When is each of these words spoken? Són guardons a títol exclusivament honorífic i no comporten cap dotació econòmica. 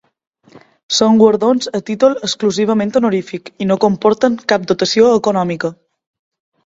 Són 0.99 1.19
guardons 1.23 1.67
a 1.79 1.81
títol 1.89 2.17
exclusivament 2.29 2.95
honorífic 3.01 3.53
i 3.67 3.71
no 3.73 3.79
comporten 3.87 4.41
cap 4.55 4.65
dotació 4.73 5.13
econòmica. 5.23 5.73